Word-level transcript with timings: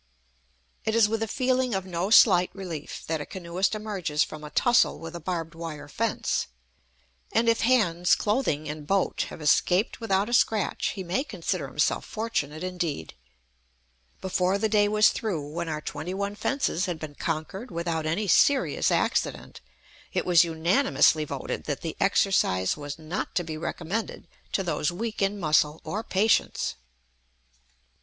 It 0.83 0.95
is 0.95 1.07
with 1.07 1.21
a 1.21 1.27
feeling 1.27 1.75
of 1.75 1.85
no 1.85 2.09
slight 2.09 2.49
relief 2.55 3.03
that 3.05 3.21
a 3.21 3.25
canoeist 3.27 3.75
emerges 3.75 4.23
from 4.23 4.43
a 4.43 4.49
tussle 4.49 4.97
with 4.97 5.15
a 5.15 5.19
barbed 5.19 5.53
wire 5.53 5.87
fence; 5.87 6.47
and 7.31 7.47
if 7.47 7.61
hands, 7.61 8.15
clothing, 8.15 8.67
and 8.67 8.87
boat 8.87 9.27
have 9.29 9.43
escaped 9.43 9.99
without 10.01 10.27
a 10.27 10.33
scratch, 10.33 10.93
he 10.93 11.03
may 11.03 11.23
consider 11.23 11.67
himself 11.67 12.03
fortunate, 12.03 12.63
indeed. 12.63 13.13
Before 14.21 14.57
the 14.57 14.67
day 14.67 14.87
was 14.87 15.09
through, 15.11 15.47
when 15.47 15.69
our 15.69 15.81
twenty 15.81 16.15
one 16.15 16.33
fences 16.33 16.87
had 16.87 16.97
been 16.97 17.13
conquered 17.13 17.69
without 17.69 18.07
any 18.07 18.27
serious 18.27 18.89
accident, 18.89 19.61
it 20.13 20.25
was 20.25 20.43
unanimously 20.43 21.25
voted 21.25 21.65
that 21.65 21.81
the 21.81 21.95
exercise 21.99 22.75
was 22.75 22.97
not 22.97 23.35
to 23.35 23.43
be 23.43 23.55
recommended 23.55 24.27
to 24.53 24.63
those 24.63 24.91
weak 24.91 25.21
in 25.21 25.39
muscle 25.39 25.79
or 25.83 26.03
patience. 26.03 26.73